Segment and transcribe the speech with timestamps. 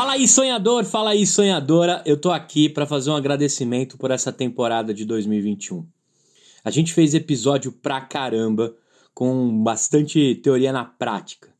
[0.00, 2.02] Fala aí, sonhador, fala aí, sonhadora.
[2.06, 5.86] Eu tô aqui para fazer um agradecimento por essa temporada de 2021.
[6.64, 8.74] A gente fez episódio pra caramba,
[9.12, 11.50] com bastante teoria na prática.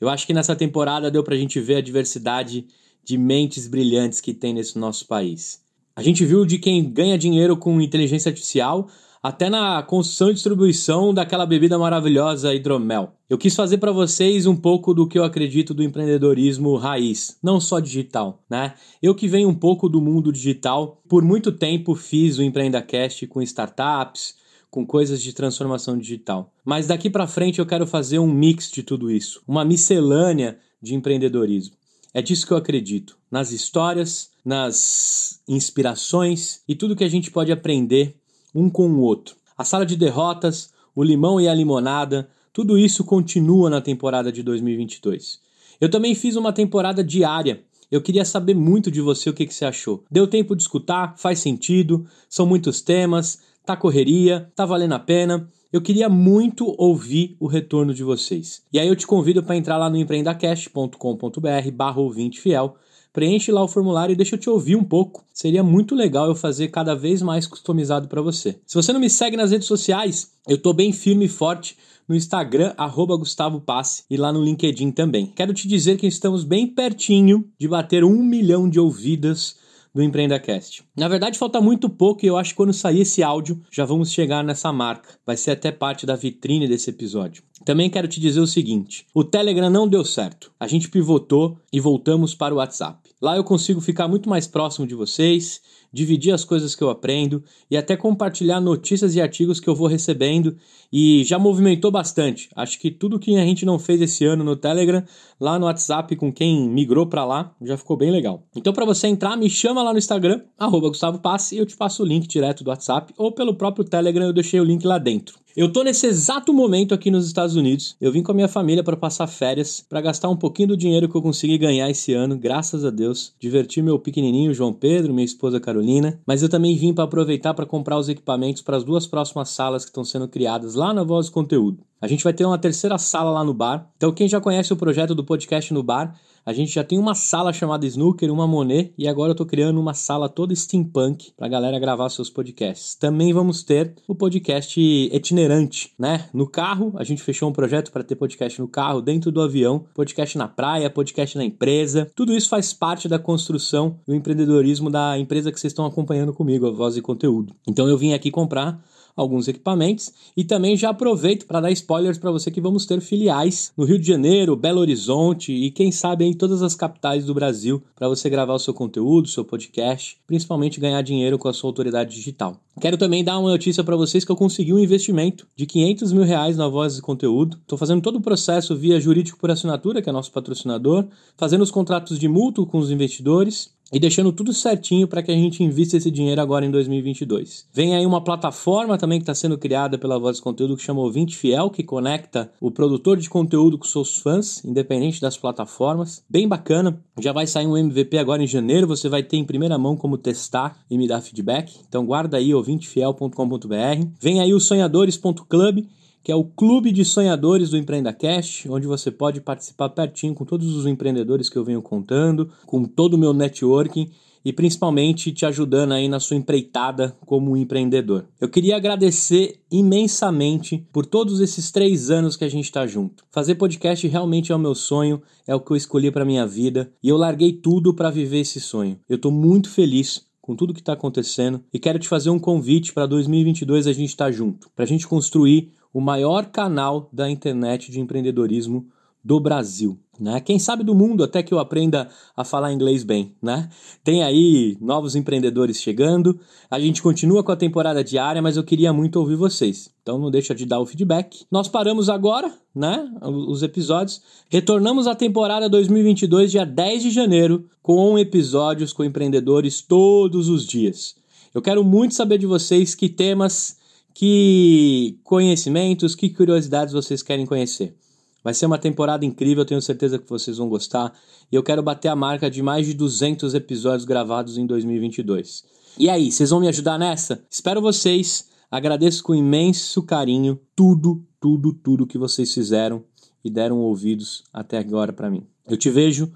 [0.00, 2.64] Eu acho que nessa temporada deu pra gente ver a diversidade
[3.02, 5.60] de mentes brilhantes que tem nesse nosso país.
[5.96, 8.88] A gente viu de quem ganha dinheiro com inteligência artificial
[9.22, 13.12] até na construção e distribuição daquela bebida maravilhosa hidromel.
[13.28, 17.60] Eu quis fazer para vocês um pouco do que eu acredito do empreendedorismo raiz, não
[17.60, 18.74] só digital, né?
[19.02, 23.42] Eu que venho um pouco do mundo digital, por muito tempo fiz o EmpreendaCast com
[23.42, 24.34] startups,
[24.70, 26.52] com coisas de transformação digital.
[26.64, 30.94] Mas daqui para frente eu quero fazer um mix de tudo isso, uma miscelânea de
[30.94, 31.74] empreendedorismo.
[32.14, 37.52] É disso que eu acredito, nas histórias, nas inspirações e tudo que a gente pode
[37.52, 38.19] aprender
[38.54, 39.36] um com o outro.
[39.56, 44.42] A sala de derrotas, o limão e a limonada, tudo isso continua na temporada de
[44.42, 45.40] 2022.
[45.80, 47.62] Eu também fiz uma temporada diária.
[47.90, 50.04] Eu queria saber muito de você o que, que você achou.
[50.10, 51.14] Deu tempo de escutar?
[51.16, 52.06] Faz sentido?
[52.28, 53.40] São muitos temas?
[53.64, 54.50] Tá correria?
[54.54, 55.48] Tá valendo a pena?
[55.72, 58.62] Eu queria muito ouvir o retorno de vocês.
[58.72, 62.76] E aí eu te convido para entrar lá no empreendacast.com.br barra ouvinte fiel
[63.12, 65.24] preenche lá o formulário e deixa eu te ouvir um pouco.
[65.32, 68.58] Seria muito legal eu fazer cada vez mais customizado para você.
[68.66, 71.76] Se você não me segue nas redes sociais, eu tô bem firme e forte
[72.08, 75.26] no Instagram, arroba Gustavo Passe, e lá no LinkedIn também.
[75.26, 79.54] Quero te dizer que estamos bem pertinho de bater um milhão de ouvidas
[79.94, 80.84] do EmpreendaCast.
[80.96, 84.12] Na verdade, falta muito pouco e eu acho que quando sair esse áudio já vamos
[84.12, 85.10] chegar nessa marca.
[85.26, 87.42] Vai ser até parte da vitrine desse episódio.
[87.64, 90.50] Também quero te dizer o seguinte: o Telegram não deu certo.
[90.58, 93.10] A gente pivotou e voltamos para o WhatsApp.
[93.20, 95.60] Lá eu consigo ficar muito mais próximo de vocês
[95.92, 99.86] dividir as coisas que eu aprendo e até compartilhar notícias e artigos que eu vou
[99.86, 100.56] recebendo
[100.92, 102.48] e já movimentou bastante.
[102.54, 105.02] Acho que tudo que a gente não fez esse ano no Telegram,
[105.40, 108.46] lá no WhatsApp com quem migrou para lá, já ficou bem legal.
[108.54, 112.02] Então para você entrar, me chama lá no Instagram @gustavo Passe e eu te passo
[112.02, 115.38] o link direto do WhatsApp ou pelo próprio Telegram, eu deixei o link lá dentro.
[115.56, 117.96] Eu tô nesse exato momento aqui nos Estados Unidos.
[118.00, 121.08] Eu vim com a minha família para passar férias, para gastar um pouquinho do dinheiro
[121.08, 123.34] que eu consegui ganhar esse ano, graças a Deus.
[123.38, 127.66] Divertir meu pequenininho João Pedro, minha esposa Carolina, mas eu também vim para aproveitar para
[127.66, 131.26] comprar os equipamentos para as duas próximas salas que estão sendo criadas lá na Voz
[131.26, 131.89] do Conteúdo.
[132.00, 133.90] A gente vai ter uma terceira sala lá no bar.
[133.96, 137.14] Então quem já conhece o projeto do podcast no bar, a gente já tem uma
[137.14, 141.46] sala chamada Snooker, uma Monet, e agora eu tô criando uma sala toda steampunk pra
[141.46, 142.94] galera gravar seus podcasts.
[142.94, 146.28] Também vamos ter o podcast itinerante, né?
[146.32, 149.84] No carro, a gente fechou um projeto para ter podcast no carro, dentro do avião,
[149.94, 152.10] podcast na praia, podcast na empresa.
[152.16, 156.66] Tudo isso faz parte da construção do empreendedorismo da empresa que vocês estão acompanhando comigo,
[156.66, 157.54] a Voz e Conteúdo.
[157.68, 158.82] Então eu vim aqui comprar
[159.20, 163.72] alguns equipamentos e também já aproveito para dar spoilers para você que vamos ter filiais
[163.76, 167.82] no Rio de Janeiro, Belo Horizonte e quem sabe em todas as capitais do Brasil
[167.94, 172.14] para você gravar o seu conteúdo, seu podcast, principalmente ganhar dinheiro com a sua autoridade
[172.14, 172.56] digital.
[172.80, 176.24] Quero também dar uma notícia para vocês que eu consegui um investimento de 500 mil
[176.24, 177.58] reais na Voz de Conteúdo.
[177.60, 181.04] Estou fazendo todo o processo via jurídico por assinatura, que é nosso patrocinador,
[181.36, 185.34] fazendo os contratos de mútuo com os investidores e deixando tudo certinho para que a
[185.34, 187.66] gente invista esse dinheiro agora em 2022.
[187.72, 191.00] Vem aí uma plataforma também que está sendo criada pela Voz de Conteúdo que chama
[191.00, 196.22] Ouvinte Fiel, que conecta o produtor de conteúdo com seus fãs, independente das plataformas.
[196.28, 197.02] Bem bacana.
[197.18, 200.16] Já vai sair um MVP agora em janeiro, você vai ter em primeira mão como
[200.16, 201.74] testar e me dar feedback.
[201.88, 204.06] Então guarda aí ouvintefiel.com.br.
[204.20, 205.86] Vem aí o sonhadores.club
[206.22, 210.44] que é o Clube de Sonhadores do Empreenda Cash, onde você pode participar pertinho com
[210.44, 214.10] todos os empreendedores que eu venho contando, com todo o meu networking
[214.44, 218.24] e principalmente te ajudando aí na sua empreitada como empreendedor.
[218.40, 223.24] Eu queria agradecer imensamente por todos esses três anos que a gente está junto.
[223.30, 226.90] Fazer podcast realmente é o meu sonho, é o que eu escolhi para minha vida
[227.02, 228.98] e eu larguei tudo para viver esse sonho.
[229.08, 232.92] Eu estou muito feliz com tudo que está acontecendo e quero te fazer um convite
[232.92, 237.28] para 2022 a gente estar tá junto, para a gente construir o maior canal da
[237.30, 238.86] internet de empreendedorismo
[239.24, 239.98] do Brasil.
[240.18, 240.38] Né?
[240.40, 243.70] Quem sabe do mundo até que eu aprenda a falar inglês bem, né?
[244.04, 246.38] Tem aí novos empreendedores chegando.
[246.70, 249.90] A gente continua com a temporada diária, mas eu queria muito ouvir vocês.
[250.02, 251.46] Então não deixa de dar o feedback.
[251.50, 253.10] Nós paramos agora, né?
[253.22, 254.20] Os episódios.
[254.50, 261.14] Retornamos à temporada 2022 dia 10 de janeiro com episódios com empreendedores todos os dias.
[261.54, 263.79] Eu quero muito saber de vocês que temas
[264.14, 267.96] que conhecimentos, que curiosidades vocês querem conhecer.
[268.42, 271.12] Vai ser uma temporada incrível, tenho certeza que vocês vão gostar.
[271.52, 275.64] E eu quero bater a marca de mais de 200 episódios gravados em 2022.
[275.98, 277.44] E aí, vocês vão me ajudar nessa?
[277.50, 278.48] Espero vocês.
[278.70, 283.04] Agradeço com imenso carinho tudo, tudo, tudo que vocês fizeram
[283.44, 285.46] e deram ouvidos até agora para mim.
[285.68, 286.32] Eu te vejo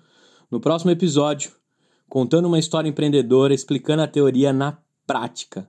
[0.51, 1.53] no próximo episódio,
[2.09, 5.69] contando uma história empreendedora, explicando a teoria na prática.